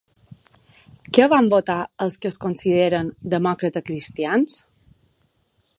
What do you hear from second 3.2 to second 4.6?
demòcrata-cristians?